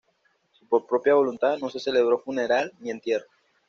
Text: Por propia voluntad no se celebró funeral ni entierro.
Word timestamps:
Por 0.67 0.87
propia 0.87 1.13
voluntad 1.13 1.59
no 1.59 1.69
se 1.69 1.79
celebró 1.79 2.17
funeral 2.17 2.73
ni 2.79 2.89
entierro. 2.89 3.27